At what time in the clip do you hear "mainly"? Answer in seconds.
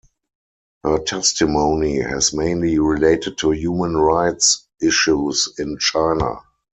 2.33-2.79